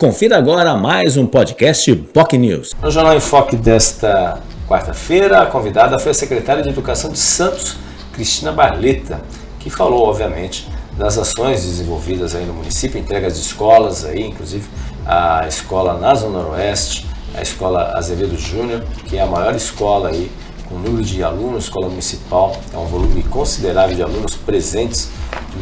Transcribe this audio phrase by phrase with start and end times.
[0.00, 2.72] Confira agora mais um podcast POC News.
[2.80, 7.76] No Jornal em Foque desta quarta-feira, a convidada foi a secretária de Educação de Santos,
[8.10, 9.20] Cristina Barleta,
[9.58, 10.66] que falou, obviamente,
[10.96, 14.66] das ações desenvolvidas aí no município, entregas de escolas aí, inclusive
[15.04, 20.32] a escola na Zona Noroeste, a escola Azevedo Júnior, que é a maior escola aí
[20.66, 25.10] com número de alunos, escola municipal, é um volume considerável de alunos presentes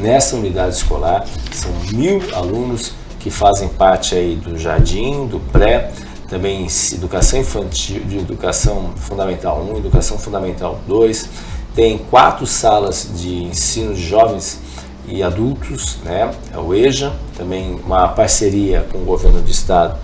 [0.01, 1.27] nessa unidade escolar.
[1.51, 2.93] São mil alunos
[3.29, 5.91] que fazem parte aí do jardim, do pré,
[6.29, 11.29] também educação infantil, de educação fundamental 1, educação fundamental 2.
[11.75, 14.61] Tem quatro salas de ensino de jovens
[15.07, 16.31] e adultos, né?
[16.53, 19.99] É o EJA, também uma parceria com o governo do estado,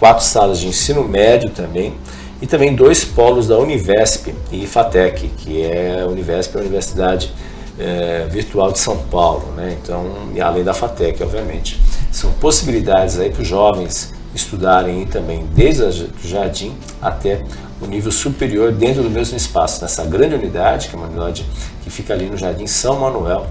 [0.00, 1.94] quatro salas de ensino médio também,
[2.40, 7.32] e também dois polos da Univesp e FATEC, que é a Univesp, a Universidade
[7.78, 9.76] é, Virtual de São Paulo, né?
[9.80, 11.80] Então, e além da FATEC, obviamente.
[12.12, 17.42] São possibilidades aí para os jovens estudarem também desde o jardim até
[17.80, 21.44] o nível superior dentro do mesmo espaço, nessa grande unidade, que é uma unidade
[21.82, 23.46] que fica ali no Jardim São Manuel,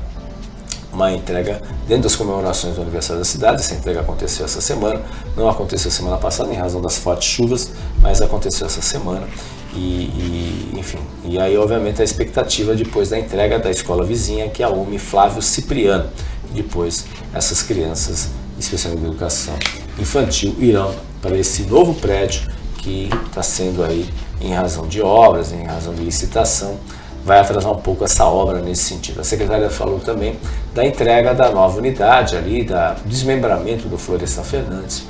[0.94, 3.62] uma entrega dentro das comemorações do aniversário da cidade.
[3.62, 5.02] Essa entrega aconteceu essa semana,
[5.36, 9.28] não aconteceu semana passada em razão das fortes chuvas, mas aconteceu essa semana.
[9.74, 14.64] E, e, enfim, e aí obviamente a expectativa depois da entrega da escola vizinha, que
[14.64, 16.10] é a UME Flávio Cipriano.
[16.52, 18.30] E depois essas crianças,
[18.62, 19.56] especialmente de educação
[20.00, 24.08] infantil, irão para esse novo prédio que está sendo aí
[24.40, 26.80] em razão de obras, em razão de licitação,
[27.24, 29.22] vai atrasar um pouco essa obra nesse sentido.
[29.22, 30.40] A secretária falou também
[30.74, 35.04] da entrega da nova unidade ali, da desmembramento do Florestan Fernandes,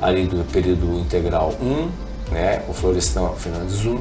[0.00, 4.00] ali do período integral 1, né, o Florestan Fernandes 1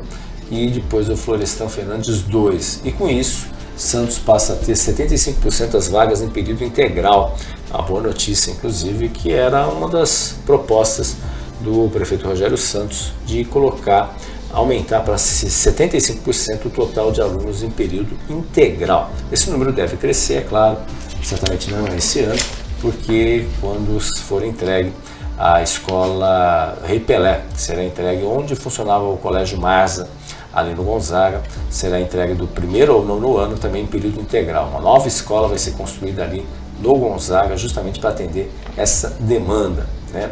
[0.50, 2.82] e depois o Florestan Fernandes 2.
[2.86, 3.48] E com isso,
[3.78, 7.38] Santos passa a ter 75% das vagas em período integral.
[7.72, 11.16] A boa notícia, inclusive, que era uma das propostas
[11.62, 14.16] do prefeito Rogério Santos de colocar
[14.52, 19.12] aumentar para 75% o total de alunos em período integral.
[19.32, 20.78] Esse número deve crescer, é claro,
[21.22, 22.40] certamente não esse ano,
[22.82, 24.92] porque quando for entregue
[25.38, 30.10] a escola Rei Pelé, será entregue onde funcionava o Colégio Marza,
[30.58, 34.70] ali no Gonzaga, será entregue do primeiro ou nono ano também em período integral.
[34.70, 36.44] Uma nova escola vai ser construída ali
[36.82, 39.88] no Gonzaga, justamente para atender essa demanda.
[40.12, 40.32] Né?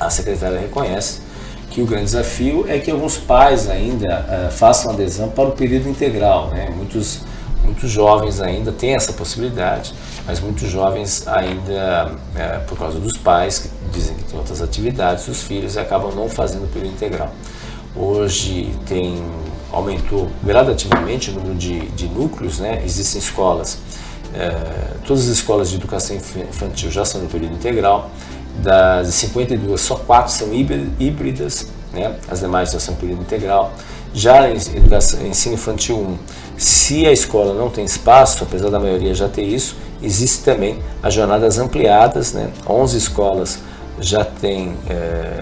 [0.00, 1.20] A secretária reconhece
[1.68, 5.88] que o grande desafio é que alguns pais ainda uh, façam adesão para o período
[5.88, 6.50] integral.
[6.50, 6.70] Né?
[6.70, 7.22] Muitos,
[7.64, 9.92] muitos jovens ainda têm essa possibilidade,
[10.24, 15.26] mas muitos jovens ainda, uh, por causa dos pais, que dizem que têm outras atividades,
[15.26, 17.32] os filhos acabam não fazendo o período integral.
[17.98, 19.20] Hoje tem,
[19.72, 22.80] aumentou gradativamente o número de, de núcleos, né?
[22.84, 28.08] existem escolas, uh, todas as escolas de educação infantil já são no período integral,
[28.62, 32.16] das 52, só quatro são híbridas, né?
[32.28, 33.72] as demais já são período integral.
[34.14, 36.18] Já em educação, ensino infantil 1,
[36.56, 41.14] se a escola não tem espaço, apesar da maioria já ter isso, existe também as
[41.14, 42.50] jornadas ampliadas, né?
[42.68, 43.58] 11 escolas
[44.00, 45.40] já tem, é,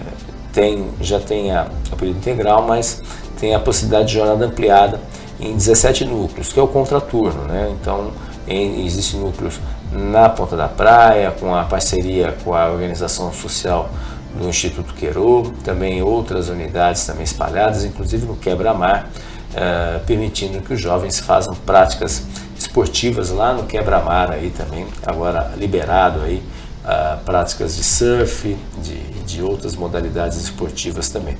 [0.57, 3.03] tem, já tem a, a período integral, mas
[3.39, 4.99] tem a possibilidade de jornada ampliada
[5.39, 7.71] em 17 núcleos, que é o contraturno, né?
[7.79, 8.09] Então,
[8.47, 9.59] em, existem núcleos
[9.91, 13.87] na Ponta da Praia, com a parceria com a organização social
[14.33, 19.09] do Instituto Queiro, também outras unidades também espalhadas, inclusive no Quebra-Mar,
[19.55, 22.23] eh, permitindo que os jovens façam práticas
[22.57, 26.41] esportivas lá no Quebra-Mar também, agora liberado aí,
[26.87, 31.37] uh, práticas de surf, de, de outras modalidades esportivas também.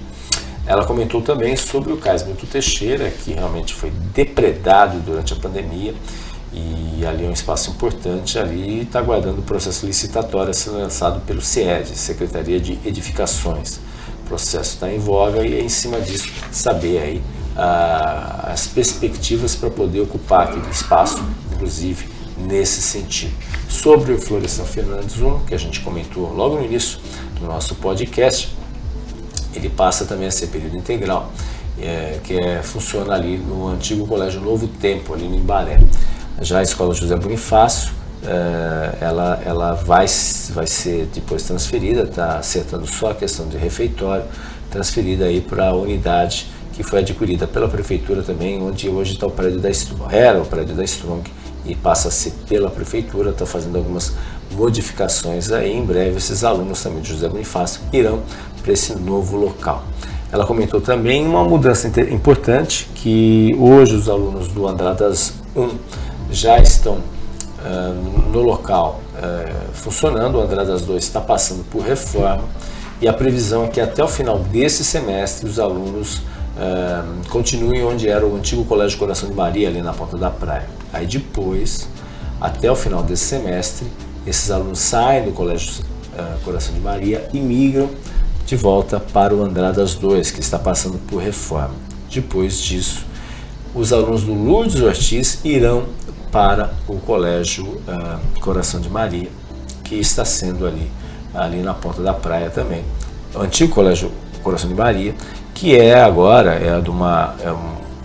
[0.66, 5.96] Ela comentou também sobre o Cais Milton Teixeira, que realmente foi depredado durante a pandemia
[6.52, 11.22] e ali é um espaço importante, ali está aguardando o processo licitatório a ser lançado
[11.22, 13.78] pelo CIED, Secretaria de Edificações.
[14.24, 17.24] O processo está em voga e é em cima disso saber aí
[17.56, 23.34] ah, as perspectivas para poder ocupar aquele espaço, inclusive nesse sentido.
[23.68, 27.00] Sobre o Florestan Fernandes 1, que a gente comentou logo no início
[27.40, 28.56] do nosso podcast,
[29.54, 31.32] ele passa também a ser período integral,
[31.80, 35.80] é, que é, funciona ali no antigo Colégio Novo Tempo, ali no Imbaré.
[36.42, 37.92] Já a Escola José Bonifácio,
[38.24, 40.06] eh, ela, ela vai,
[40.50, 44.26] vai ser depois transferida, está acertando só a questão de refeitório,
[44.70, 49.32] transferida aí para a unidade que foi adquirida pela prefeitura também, onde hoje está o
[49.32, 51.30] prédio da Strong, era o prédio da Strong
[51.68, 54.14] e passa a ser pela prefeitura, está fazendo algumas
[54.52, 58.22] modificações aí, em breve esses alunos também de José Bonifácio irão
[58.62, 59.84] para esse novo local.
[60.32, 65.70] Ela comentou também uma mudança importante, que hoje os alunos do Andradas 1
[66.30, 72.44] já estão uh, no local é, funcionando, o André das Dois está passando por reforma
[73.02, 76.22] e a previsão é que até o final desse semestre os alunos
[76.60, 80.68] é, continuem onde era o antigo Colégio Coração de Maria, ali na ponta da praia.
[80.94, 81.88] Aí depois,
[82.40, 83.88] até o final desse semestre,
[84.26, 85.84] esses alunos saem do Colégio
[86.18, 87.90] é, Coração de Maria e migram
[88.46, 91.76] de volta para o Andradas 2, que está passando por reforma.
[92.10, 93.06] Depois disso,
[93.76, 95.86] os alunos do Lourdes Ortiz irão
[96.32, 99.30] para o Colégio uh, Coração de Maria,
[99.84, 100.90] que está sendo ali,
[101.34, 102.84] ali na ponta da praia também.
[103.36, 104.12] O antigo Colégio
[104.42, 105.14] Coração de Maria,
[105.54, 107.54] que é agora é de uma, é,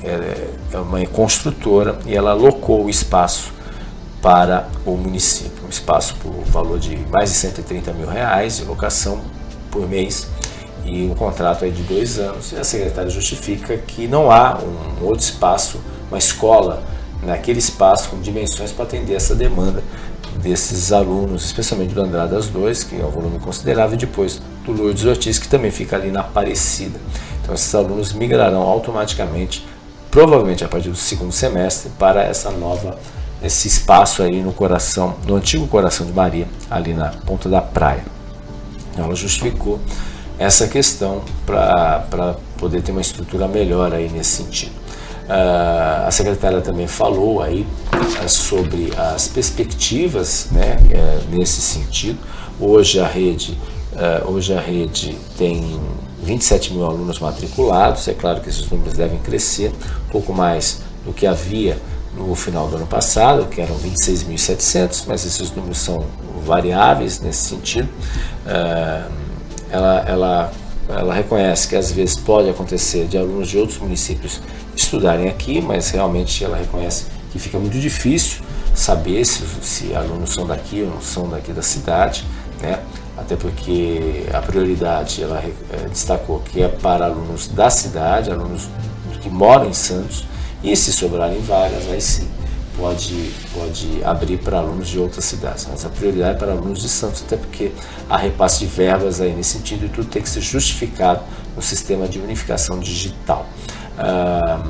[0.05, 3.53] é, é uma construtora e ela alocou o espaço
[4.21, 9.21] para o município, um espaço por valor de mais de 130 mil reais de locação
[9.71, 10.29] por mês
[10.85, 12.53] e um contrato aí de dois anos.
[12.53, 16.83] E a secretária justifica que não há um outro espaço, uma escola
[17.23, 19.83] naquele espaço com dimensões para atender essa demanda
[20.37, 25.05] desses alunos, especialmente do Andradas 2, que é um volume considerável, e depois do Lourdes
[25.05, 26.99] Ortiz, que também fica ali na Aparecida.
[27.43, 29.67] Então esses alunos migrarão automaticamente,
[30.13, 32.97] provavelmente a partir do segundo semestre, para essa nova
[33.43, 38.05] esse espaço aí no coração, no antigo coração de Maria, ali na ponta da praia.
[38.97, 39.81] Ela justificou
[40.39, 44.73] essa questão para poder ter uma estrutura melhor aí nesse sentido.
[45.23, 47.67] Uh, a secretária também falou aí
[48.23, 52.19] uh, sobre as perspectivas né, uh, nesse sentido.
[52.61, 53.59] Hoje a rede,
[53.97, 55.81] eh, hoje a rede tem
[56.23, 59.73] 27 mil alunos matriculados, é claro que esses números devem crescer,
[60.07, 61.79] um pouco mais do que havia
[62.17, 66.05] no final do ano passado, que eram 26.700, mas esses números são
[66.45, 67.89] variáveis nesse sentido.
[68.47, 69.11] Uh,
[69.71, 70.53] ela, ela,
[70.89, 74.41] ela reconhece que às vezes pode acontecer de alunos de outros municípios
[74.77, 78.43] estudarem aqui, mas realmente ela reconhece que fica muito difícil
[78.75, 82.25] saber se, se alunos são daqui ou não são daqui da cidade,
[82.61, 82.79] né?
[83.17, 88.69] Até porque a prioridade ela é, destacou que é para alunos da cidade, alunos
[89.21, 90.25] que moram em Santos,
[90.63, 92.29] e se sobrarem vagas, aí sim
[92.77, 96.89] pode, pode abrir para alunos de outras cidades, mas a prioridade é para alunos de
[96.89, 97.73] Santos, até porque
[98.09, 101.23] há repasse de verbas aí nesse sentido e tudo tem que ser justificado
[101.55, 103.47] no sistema de unificação digital.
[103.99, 104.63] Ah,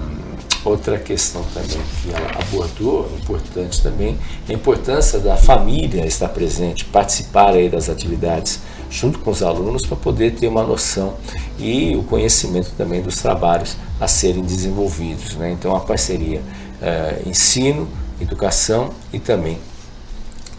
[0.65, 4.19] outra questão também que ela abordou, importante também,
[4.49, 8.61] a importância da família estar presente, participar aí das atividades
[8.91, 11.15] junto com os alunos para poder ter uma noção
[11.59, 15.35] e o conhecimento também dos trabalhos a serem desenvolvidos.
[15.37, 15.51] Né?
[15.53, 17.89] Então, a parceria uh, ensino,
[18.21, 19.59] educação e também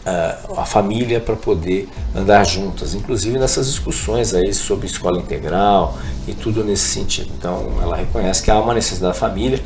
[0.06, 5.98] uh, a família para poder andar juntas, inclusive nessas discussões aí sobre escola integral
[6.28, 7.32] e tudo nesse sentido.
[7.38, 9.62] Então, ela reconhece que há uma necessidade da família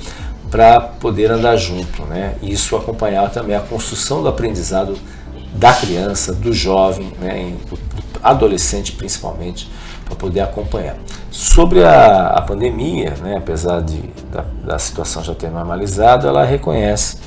[0.49, 2.35] para poder andar junto, né?
[2.41, 4.97] E isso acompanhar também a construção do aprendizado
[5.53, 7.53] da criança, do jovem, né?
[7.69, 7.77] do
[8.23, 9.69] adolescente principalmente,
[10.05, 10.95] para poder acompanhar.
[11.31, 14.01] Sobre a, a pandemia, né, apesar de,
[14.31, 17.17] da, da, situação já ter normalizado, ela reconhece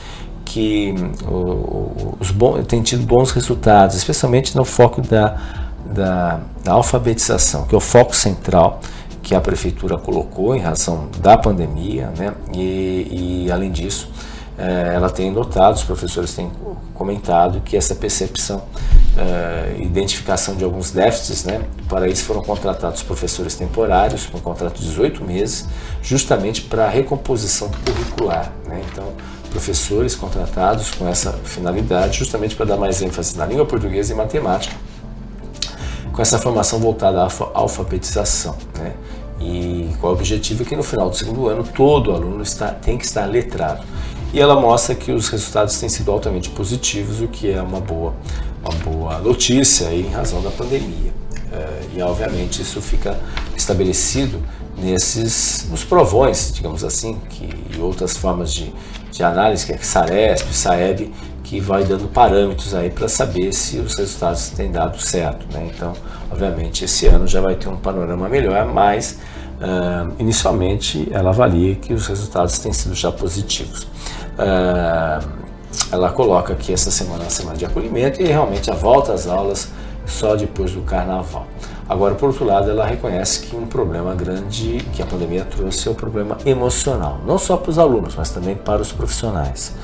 [0.50, 0.94] que
[1.28, 5.38] o, os bons, tem tido bons resultados, especialmente no foco da,
[5.86, 8.80] da, da alfabetização, que é o foco central
[9.22, 12.34] que a prefeitura colocou em razão da pandemia, né?
[12.52, 14.10] e, e além disso,
[14.58, 16.50] é, ela tem notado, os professores têm
[16.94, 18.62] comentado que essa percepção,
[19.16, 21.62] é, identificação de alguns déficits, né?
[21.88, 25.68] para isso foram contratados professores temporários, com um contrato de 18 meses,
[26.02, 28.50] justamente para a recomposição curricular.
[28.66, 28.82] Né?
[28.90, 29.04] Então,
[29.50, 34.74] professores contratados com essa finalidade, justamente para dar mais ênfase na língua portuguesa e matemática,
[36.12, 38.56] com essa formação voltada à alfabetização.
[38.78, 38.94] Né?
[39.40, 40.64] E qual é o objetivo?
[40.64, 43.82] Que no final do segundo ano todo aluno está, tem que estar letrado
[44.32, 48.14] e ela mostra que os resultados têm sido altamente positivos, o que é uma boa,
[48.62, 51.12] uma boa notícia em razão da pandemia.
[51.52, 53.18] É, e obviamente isso fica
[53.56, 54.40] estabelecido
[54.78, 58.72] nesses nos provões, digamos assim, que, e outras formas de,
[59.10, 61.12] de análise, que é SARESP, SAEB,
[61.42, 65.46] que vai dando parâmetros aí para saber se os resultados têm dado certo.
[65.52, 65.70] Né?
[65.74, 65.94] Então,
[66.30, 69.18] obviamente, esse ano já vai ter um panorama melhor, mas
[69.60, 73.82] uh, inicialmente ela avalia que os resultados têm sido já positivos.
[74.38, 75.40] Uh,
[75.90, 79.26] ela coloca que essa semana é uma semana de acolhimento e realmente a volta às
[79.26, 79.68] aulas
[80.06, 81.46] só depois do carnaval.
[81.88, 85.90] Agora, por outro lado, ela reconhece que um problema grande que a pandemia trouxe é
[85.90, 89.74] o problema emocional, não só para os alunos, mas também para os profissionais.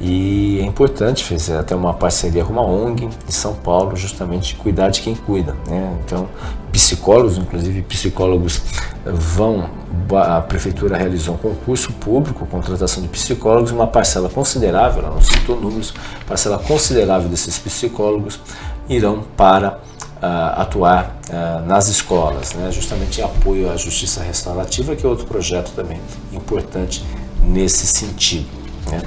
[0.00, 4.88] E é importante, fez até uma parceria com uma ONG em São Paulo, justamente cuidar
[4.88, 5.54] de quem cuida.
[5.68, 5.94] Né?
[6.02, 6.26] Então,
[6.72, 8.62] psicólogos, inclusive psicólogos,
[9.04, 9.68] vão.
[10.10, 15.60] A prefeitura realizou um concurso público, contratação de psicólogos, uma parcela considerável, ela não citou
[15.60, 15.92] números,
[16.26, 18.40] parcela considerável desses psicólogos
[18.88, 19.78] irão para
[20.22, 22.70] uh, atuar uh, nas escolas, né?
[22.70, 26.00] justamente em apoio à justiça restaurativa, que é outro projeto também
[26.32, 27.04] importante
[27.42, 28.48] nesse sentido.
[28.90, 29.00] Né?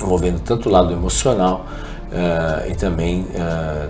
[0.00, 1.66] envolvendo tanto o lado emocional
[2.12, 3.26] uh, e também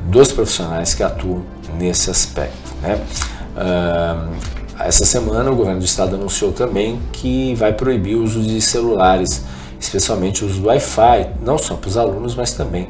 [0.07, 1.43] dos profissionais que atuam
[1.77, 2.75] nesse aspecto.
[2.81, 2.99] Né?
[4.81, 9.45] Essa semana o governo do estado anunciou também que vai proibir o uso de celulares,
[9.79, 12.89] especialmente o uso do Wi-Fi, não só para os alunos, mas também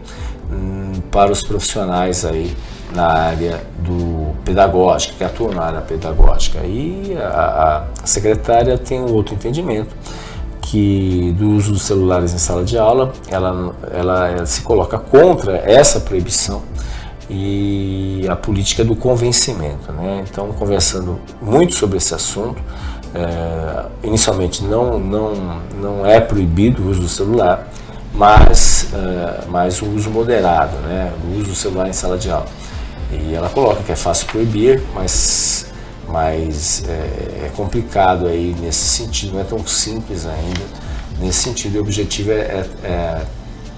[0.48, 2.54] um, para os profissionais aí
[2.94, 6.60] na área do pedagógica, que atuam na área pedagógica.
[6.64, 9.94] E a, a secretária tem um outro entendimento
[10.60, 15.56] que do uso dos celulares em sala de aula, ela, ela, ela se coloca contra
[15.56, 16.62] essa proibição
[17.30, 19.90] e a política do convencimento.
[19.92, 20.24] Né?
[20.28, 22.62] Então, conversando muito sobre esse assunto,
[23.14, 27.68] é, inicialmente não, não, não é proibido o uso do celular,
[28.12, 31.12] mas, é, mas o uso moderado, né?
[31.24, 32.46] o uso do celular em sala de aula.
[33.10, 35.66] E ela coloca que é fácil proibir, mas
[36.08, 40.64] mas é, é, complicado aí nesse sentido, não é tão simples ainda
[41.20, 41.76] nesse sentido.
[41.76, 43.26] O objetivo é, é, é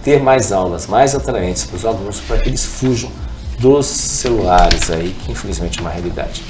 [0.05, 3.11] ter mais aulas, mais atraentes para os alunos, para que eles fujam
[3.59, 6.43] dos celulares aí, que infelizmente é uma realidade.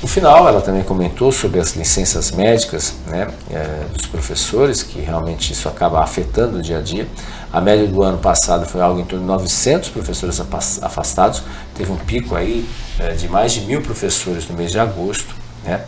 [0.00, 5.52] No final, ela também comentou sobre as licenças médicas né, é, dos professores, que realmente
[5.52, 7.08] isso acaba afetando o dia a dia.
[7.52, 10.40] A média do ano passado foi algo em torno de 900 professores
[10.80, 11.42] afastados,
[11.74, 12.64] teve um pico aí
[13.00, 15.84] é, de mais de mil professores no mês de agosto, né?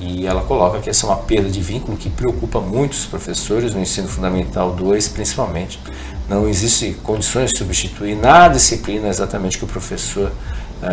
[0.00, 3.80] E ela coloca que essa é uma perda de vínculo que preocupa muitos professores no
[3.80, 5.78] ensino fundamental 2, principalmente.
[6.28, 10.32] Não existe condições de substituir na disciplina exatamente que o professor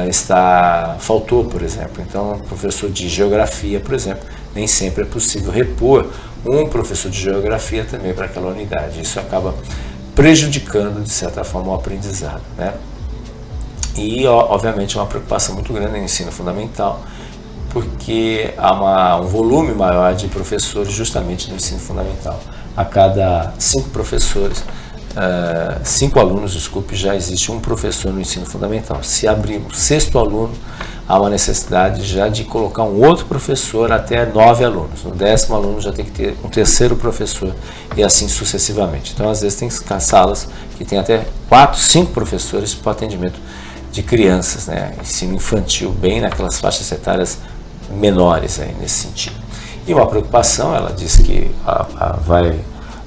[0.07, 2.03] está faltou, por exemplo.
[2.07, 6.07] Então, professor de geografia, por exemplo, nem sempre é possível repor
[6.45, 9.01] um professor de geografia também para aquela unidade.
[9.01, 9.53] Isso acaba
[10.15, 12.41] prejudicando, de certa forma, o aprendizado.
[12.57, 12.73] Né?
[13.97, 17.01] E, obviamente, é uma preocupação muito grande no ensino fundamental,
[17.69, 22.39] porque há uma, um volume maior de professores justamente no ensino fundamental.
[22.77, 24.63] A cada cinco professores,
[25.19, 29.03] uh, cinco alunos, desculpe, já existe um professor no ensino fundamental.
[29.03, 30.53] Se abrir o sexto aluno,
[31.07, 35.03] há uma necessidade já de colocar um outro professor até nove alunos.
[35.03, 37.53] No décimo aluno já tem que ter um terceiro professor
[37.97, 39.11] e assim sucessivamente.
[39.13, 40.47] Então, às vezes, tem salas
[40.77, 43.39] que tem até quatro, cinco professores para atendimento
[43.91, 44.93] de crianças, né?
[45.01, 47.39] ensino infantil, bem naquelas faixas etárias
[47.89, 49.35] menores aí nesse sentido.
[49.87, 52.59] E uma preocupação, ela disse que a, a, vai,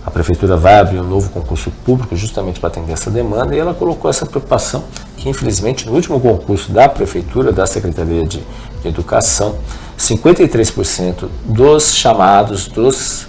[0.04, 3.72] a prefeitura vai abrir um novo concurso público justamente para atender essa demanda e ela
[3.72, 4.84] colocou essa preocupação
[5.16, 8.42] que infelizmente no último concurso da prefeitura, da Secretaria de,
[8.82, 9.56] de Educação,
[9.96, 13.28] 53% dos chamados, dos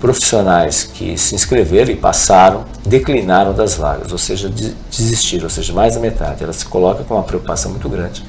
[0.00, 4.50] profissionais que se inscreveram e passaram declinaram das vagas, ou seja,
[4.90, 6.42] desistiram, ou seja, mais da metade.
[6.42, 8.24] Ela se coloca com uma preocupação muito grande,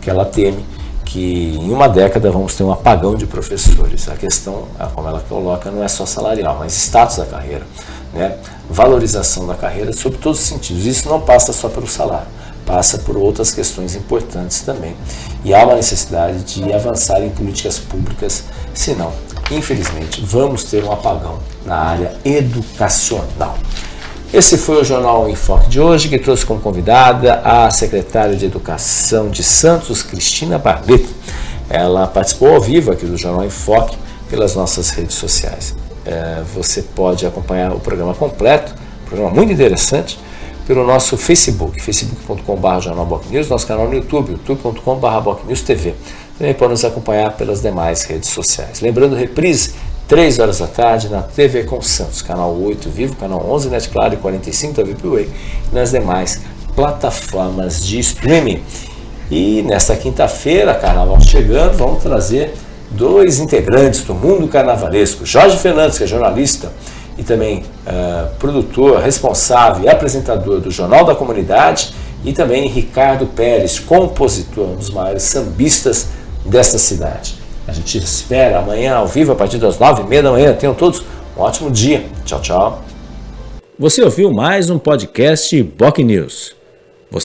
[0.00, 0.64] que ela teme
[1.10, 4.08] que em uma década vamos ter um apagão de professores.
[4.08, 7.66] A questão, como ela coloca, não é só salarial, mas status da carreira,
[8.12, 8.36] né?
[8.70, 10.86] valorização da carreira sob todos os sentidos.
[10.86, 12.28] Isso não passa só pelo salário,
[12.64, 14.94] passa por outras questões importantes também.
[15.44, 19.12] E há uma necessidade de avançar em políticas públicas, senão
[19.50, 23.58] infelizmente, vamos ter um apagão na área educacional.
[24.32, 28.46] Esse foi o Jornal em Foque de hoje, que trouxe como convidada a secretária de
[28.46, 31.08] Educação de Santos, Cristina Barbeto.
[31.68, 35.74] Ela participou ao vivo aqui do Jornal em Foque pelas nossas redes sociais.
[36.06, 38.72] É, você pode acompanhar o programa completo,
[39.04, 40.16] programa muito interessante,
[40.64, 45.94] pelo nosso Facebook, facebook.com.br Jornal News, nosso canal no YouTube, youtube.com.br TV.
[46.38, 48.80] Também pode nos acompanhar pelas demais redes sociais.
[48.80, 49.74] Lembrando, reprise,
[50.10, 54.14] 3 horas da tarde, na TV com Santos, canal 8 Vivo, canal 11 Net Claro
[54.14, 55.30] e 45 da VPWay,
[55.70, 56.42] e nas demais
[56.74, 58.60] plataformas de streaming.
[59.30, 62.54] E nesta quinta-feira, carnaval chegando, vamos trazer
[62.90, 65.24] dois integrantes do mundo carnavalesco.
[65.24, 66.72] Jorge Fernandes, que é jornalista
[67.16, 73.78] e também uh, produtor, responsável e apresentador do Jornal da Comunidade, e também Ricardo Pérez,
[73.78, 76.08] compositor, um dos maiores sambistas
[76.44, 77.39] desta cidade.
[77.70, 80.52] A gente espera amanhã ao vivo a partir das nove e meia da manhã.
[80.52, 81.04] Tenham todos
[81.36, 82.04] um ótimo dia.
[82.24, 82.84] Tchau, tchau.
[83.78, 86.59] Você ouviu mais um podcast Boc News.